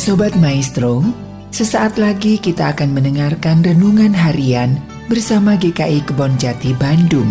[0.00, 1.04] Sobat Maestro,
[1.52, 4.80] sesaat lagi kita akan mendengarkan renungan harian
[5.12, 7.28] bersama GKI Kebon Jati Bandung.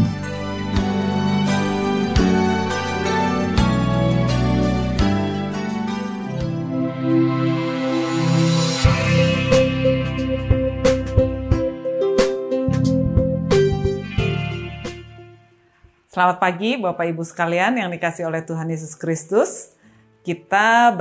[16.05, 19.73] Selamat pagi Bapak Ibu sekalian yang dikasih oleh Tuhan Yesus Kristus.
[20.21, 20.93] Kita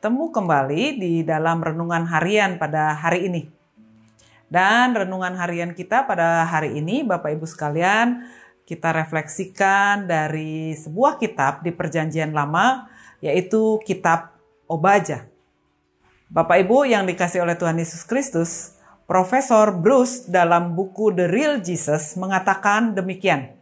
[0.00, 3.52] bertemu kembali di dalam renungan harian pada hari ini.
[4.48, 8.24] Dan renungan harian kita pada hari ini Bapak Ibu sekalian,
[8.64, 12.88] kita refleksikan dari sebuah kitab di Perjanjian Lama
[13.20, 14.32] yaitu kitab
[14.64, 15.28] Obaja.
[16.32, 22.16] Bapak Ibu yang dikasih oleh Tuhan Yesus Kristus, Profesor Bruce dalam buku The Real Jesus
[22.16, 23.52] mengatakan demikian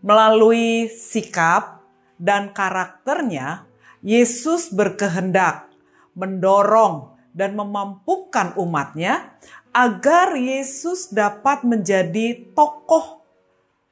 [0.00, 1.84] melalui sikap
[2.16, 3.68] dan karakternya,
[4.02, 5.70] Yesus berkehendak
[6.18, 9.38] mendorong dan memampukan umatnya
[9.72, 13.24] agar Yesus dapat menjadi tokoh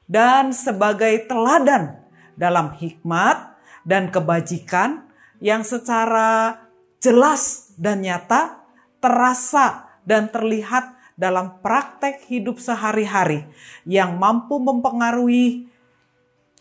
[0.05, 1.97] dan sebagai teladan
[2.35, 3.55] dalam hikmat
[3.87, 5.07] dan kebajikan
[5.41, 6.59] yang secara
[7.01, 8.61] jelas dan nyata
[9.01, 13.47] terasa dan terlihat dalam praktek hidup sehari-hari
[13.87, 15.70] yang mampu mempengaruhi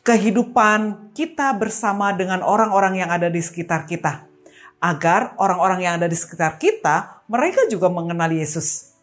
[0.01, 4.25] kehidupan kita bersama dengan orang-orang yang ada di sekitar kita.
[4.81, 8.97] Agar orang-orang yang ada di sekitar kita, mereka juga mengenal Yesus.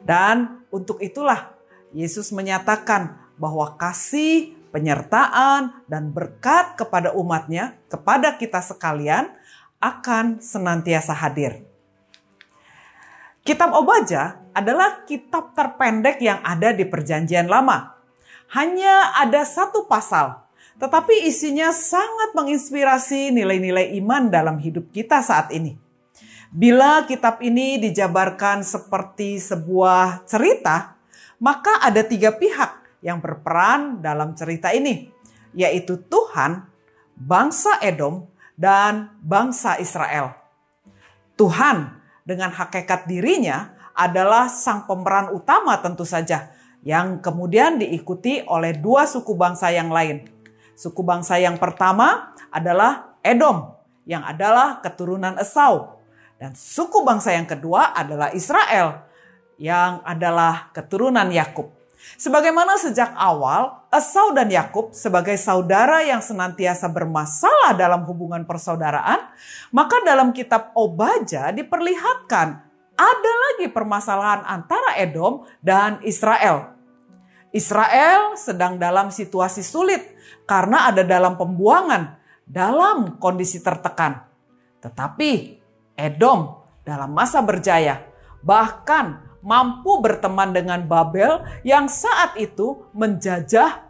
[0.00, 1.52] Dan untuk itulah
[1.92, 9.28] Yesus menyatakan bahwa kasih, penyertaan, dan berkat kepada umatnya, kepada kita sekalian,
[9.76, 11.68] akan senantiasa hadir.
[13.44, 17.97] Kitab Obaja adalah kitab terpendek yang ada di Perjanjian Lama
[18.52, 20.40] hanya ada satu pasal,
[20.80, 25.76] tetapi isinya sangat menginspirasi nilai-nilai iman dalam hidup kita saat ini.
[26.48, 30.96] Bila kitab ini dijabarkan seperti sebuah cerita,
[31.44, 35.12] maka ada tiga pihak yang berperan dalam cerita ini,
[35.52, 36.64] yaitu Tuhan,
[37.20, 38.24] bangsa Edom,
[38.56, 40.34] dan bangsa Israel.
[41.36, 46.50] Tuhan dengan hakikat dirinya adalah sang pemeran utama tentu saja,
[46.86, 50.28] yang kemudian diikuti oleh dua suku bangsa yang lain.
[50.78, 53.74] Suku bangsa yang pertama adalah Edom,
[54.06, 55.98] yang adalah keturunan Esau.
[56.38, 59.02] Dan suku bangsa yang kedua adalah Israel,
[59.58, 61.74] yang adalah keturunan Yakub.
[62.14, 69.18] Sebagaimana sejak awal Esau dan Yakub sebagai saudara yang senantiasa bermasalah dalam hubungan persaudaraan,
[69.74, 72.67] maka dalam kitab Obaja diperlihatkan
[72.98, 76.74] ada lagi permasalahan antara Edom dan Israel.
[77.54, 80.02] Israel sedang dalam situasi sulit
[80.44, 84.26] karena ada dalam pembuangan, dalam kondisi tertekan.
[84.82, 85.62] Tetapi
[85.94, 88.02] Edom dalam masa berjaya,
[88.42, 93.86] bahkan mampu berteman dengan Babel yang saat itu menjajah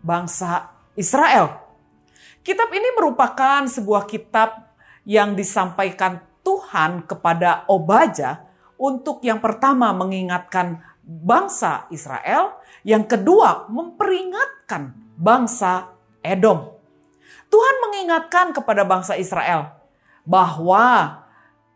[0.00, 1.60] bangsa Israel.
[2.44, 4.76] Kitab ini merupakan sebuah kitab
[5.08, 8.43] yang disampaikan Tuhan kepada Obaja
[8.80, 15.92] untuk yang pertama mengingatkan bangsa Israel, yang kedua memperingatkan bangsa
[16.24, 16.74] Edom.
[17.52, 19.76] Tuhan mengingatkan kepada bangsa Israel
[20.24, 21.20] bahwa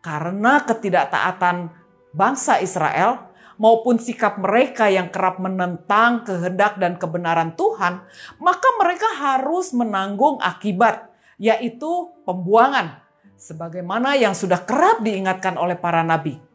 [0.01, 1.71] karena ketidaktaatan
[2.11, 8.01] bangsa Israel maupun sikap mereka yang kerap menentang kehendak dan kebenaran Tuhan,
[8.39, 13.03] maka mereka harus menanggung akibat, yaitu pembuangan
[13.35, 16.48] sebagaimana yang sudah kerap diingatkan oleh para nabi.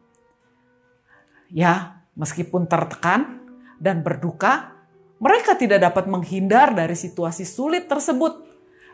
[1.51, 3.43] Ya, meskipun tertekan
[3.77, 4.73] dan berduka,
[5.19, 8.43] mereka tidak dapat menghindar dari situasi sulit tersebut.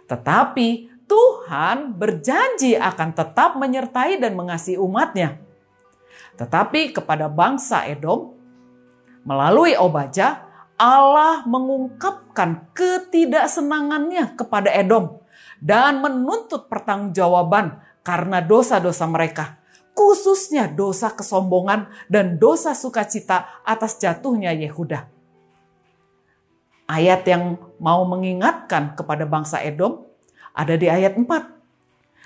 [0.08, 5.40] Tetapi Tuhan berjanji akan tetap menyertai dan mengasihi umatnya.
[6.40, 8.32] Tetapi kepada bangsa Edom,
[9.28, 10.48] melalui Obaja,
[10.82, 15.22] Allah mengungkapkan ketidaksenangannya kepada Edom
[15.62, 19.61] dan menuntut pertanggungjawaban karena dosa-dosa mereka,
[19.94, 25.08] khususnya dosa kesombongan dan dosa sukacita atas jatuhnya Yehuda.
[26.92, 30.04] Ayat yang mau mengingatkan kepada bangsa Edom
[30.52, 31.28] ada di ayat 4.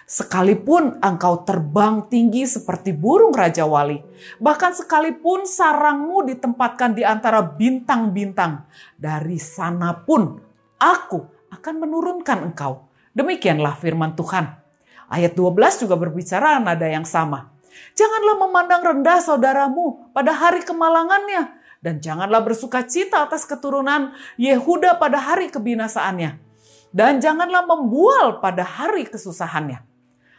[0.06, 3.98] Sekalipun engkau terbang tinggi seperti burung Raja Wali,
[4.38, 10.38] bahkan sekalipun sarangmu ditempatkan di antara bintang-bintang, dari sana pun
[10.78, 12.86] aku akan menurunkan engkau
[13.16, 14.60] Demikianlah firman Tuhan.
[15.08, 17.55] Ayat 12 juga berbicara nada yang sama.
[17.96, 21.64] Janganlah memandang rendah saudaramu pada hari kemalangannya.
[21.86, 26.42] Dan janganlah bersuka cita atas keturunan Yehuda pada hari kebinasaannya.
[26.90, 29.84] Dan janganlah membual pada hari kesusahannya.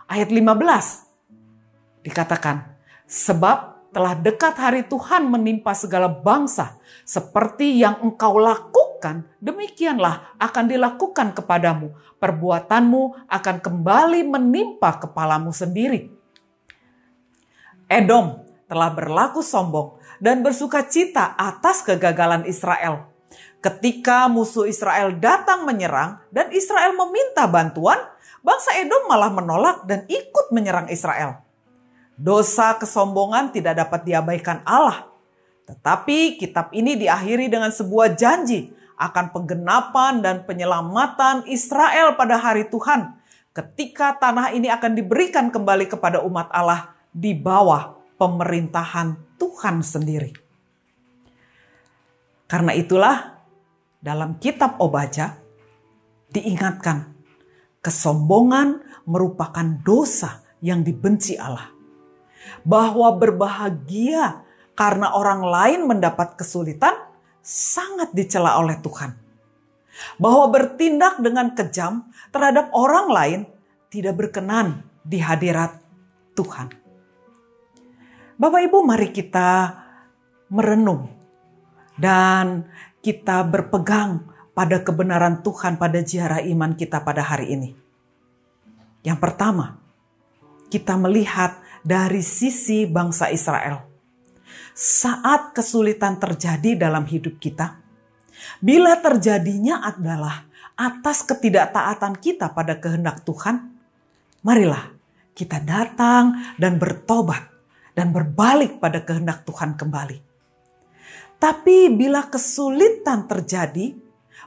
[0.09, 2.03] Ayat 15.
[2.03, 2.67] Dikatakan,
[3.05, 11.37] sebab telah dekat hari Tuhan menimpa segala bangsa, seperti yang engkau lakukan, demikianlah akan dilakukan
[11.37, 11.93] kepadamu.
[12.17, 16.16] Perbuatanmu akan kembali menimpa kepalamu sendiri.
[17.87, 23.07] Edom telah berlaku sombong dan bersuka cita atas kegagalan Israel.
[23.63, 27.99] Ketika musuh Israel datang menyerang dan Israel meminta bantuan,
[28.43, 31.47] bangsa Edom malah menolak dan ikut menyerang Israel.
[32.19, 35.07] Dosa kesombongan tidak dapat diabaikan Allah.
[35.67, 43.15] Tetapi kitab ini diakhiri dengan sebuah janji akan penggenapan dan penyelamatan Israel pada hari Tuhan
[43.55, 50.37] ketika tanah ini akan diberikan kembali kepada umat Allah di bawah pemerintahan Tuhan sendiri.
[52.45, 53.41] Karena itulah
[53.97, 55.33] dalam kitab Obaja
[56.29, 57.17] diingatkan
[57.81, 61.73] kesombongan merupakan dosa yang dibenci Allah.
[62.63, 64.47] Bahwa berbahagia
[64.77, 66.95] karena orang lain mendapat kesulitan
[67.41, 69.17] sangat dicela oleh Tuhan.
[70.21, 73.41] Bahwa bertindak dengan kejam terhadap orang lain
[73.91, 75.81] tidak berkenan di hadirat
[76.37, 76.86] Tuhan.
[78.37, 79.81] Bapak Ibu mari kita
[80.53, 81.09] merenung
[81.97, 82.69] dan
[83.01, 87.73] kita berpegang pada kebenaran Tuhan pada ziarah iman kita pada hari ini.
[89.01, 89.81] Yang pertama,
[90.69, 93.89] kita melihat dari sisi bangsa Israel.
[94.77, 97.81] Saat kesulitan terjadi dalam hidup kita,
[98.61, 100.45] bila terjadinya adalah
[100.77, 103.73] atas ketidaktaatan kita pada kehendak Tuhan,
[104.45, 104.93] marilah
[105.33, 107.56] kita datang dan bertobat
[107.97, 110.21] dan berbalik pada kehendak Tuhan kembali.
[111.41, 113.97] Tapi bila kesulitan terjadi,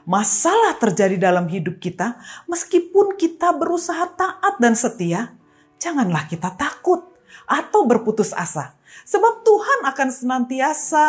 [0.06, 5.34] masalah terjadi dalam hidup kita, meskipun kita berusaha taat dan setia,
[5.82, 7.10] janganlah kita takut
[7.46, 8.74] atau berputus asa.
[9.06, 11.04] Sebab Tuhan akan senantiasa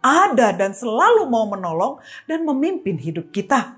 [0.00, 3.76] ada dan selalu mau menolong dan memimpin hidup kita.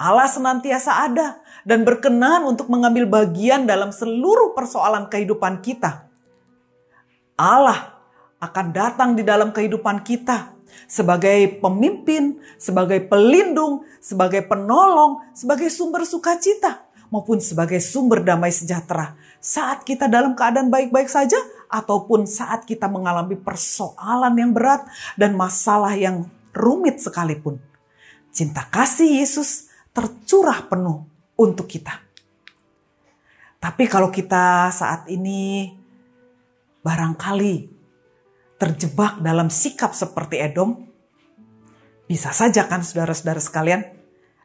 [0.00, 6.09] Allah senantiasa ada dan berkenan untuk mengambil bagian dalam seluruh persoalan kehidupan kita.
[7.40, 7.96] Allah
[8.36, 10.52] akan datang di dalam kehidupan kita
[10.84, 19.88] sebagai pemimpin, sebagai pelindung, sebagai penolong, sebagai sumber sukacita, maupun sebagai sumber damai sejahtera saat
[19.88, 21.40] kita dalam keadaan baik-baik saja
[21.72, 24.84] ataupun saat kita mengalami persoalan yang berat
[25.16, 27.56] dan masalah yang rumit sekalipun.
[28.30, 31.08] Cinta kasih Yesus tercurah penuh
[31.40, 32.04] untuk kita.
[33.60, 35.72] Tapi kalau kita saat ini
[36.80, 37.68] barangkali
[38.60, 40.84] terjebak dalam sikap seperti Edom,
[42.04, 43.80] bisa saja kan saudara-saudara sekalian,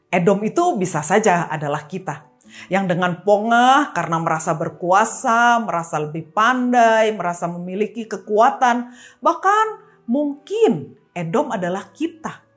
[0.08, 2.32] Edom itu bisa saja adalah kita.
[2.72, 11.52] Yang dengan pongah karena merasa berkuasa, merasa lebih pandai, merasa memiliki kekuatan, bahkan mungkin Edom
[11.52, 12.48] adalah kita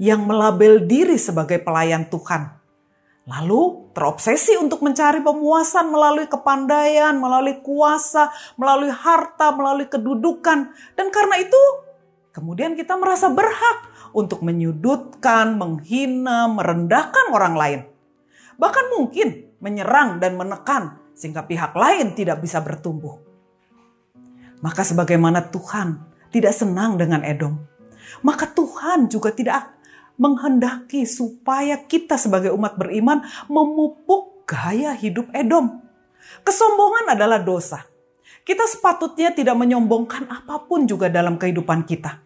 [0.00, 2.55] yang melabel diri sebagai pelayan Tuhan
[3.26, 10.70] Lalu terobsesi untuk mencari pemuasan melalui kepandaian, melalui kuasa, melalui harta, melalui kedudukan.
[10.94, 11.58] Dan karena itu
[12.30, 17.80] kemudian kita merasa berhak untuk menyudutkan, menghina, merendahkan orang lain.
[18.62, 23.18] Bahkan mungkin menyerang dan menekan sehingga pihak lain tidak bisa bertumbuh.
[24.62, 25.98] Maka sebagaimana Tuhan
[26.30, 27.58] tidak senang dengan Edom,
[28.22, 29.75] maka Tuhan juga tidak
[30.16, 35.80] menghendaki supaya kita sebagai umat beriman memupuk gaya hidup Edom.
[36.42, 37.84] Kesombongan adalah dosa.
[38.46, 42.22] Kita sepatutnya tidak menyombongkan apa pun juga dalam kehidupan kita.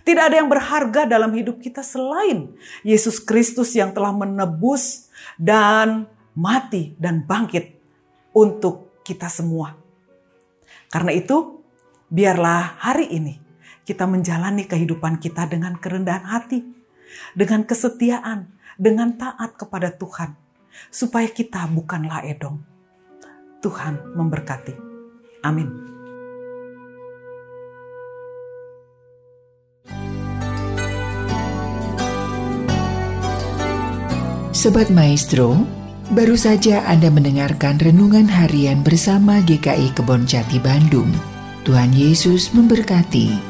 [0.00, 6.96] Tidak ada yang berharga dalam hidup kita selain Yesus Kristus yang telah menebus dan mati
[6.96, 7.76] dan bangkit
[8.32, 9.76] untuk kita semua.
[10.88, 11.60] Karena itu,
[12.08, 13.34] biarlah hari ini
[13.84, 16.79] kita menjalani kehidupan kita dengan kerendahan hati
[17.34, 20.36] dengan kesetiaan, dengan taat kepada Tuhan,
[20.88, 22.62] supaya kita bukanlah Edom.
[23.60, 24.74] Tuhan memberkati.
[25.44, 25.90] Amin.
[34.60, 35.56] Sobat Maestro,
[36.12, 41.08] baru saja Anda mendengarkan renungan harian bersama GKI Kebon Jati Bandung.
[41.64, 43.49] Tuhan Yesus memberkati.